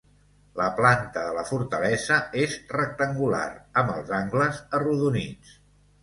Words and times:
La 0.59 0.67
planta 0.77 1.25
de 1.25 1.33
la 1.33 1.41
fortalesa 1.49 2.15
és 2.43 2.55
rectangular, 2.71 3.43
amb 3.81 3.91
els 3.97 4.09
angles 4.21 4.63
arrodonits. 4.79 5.53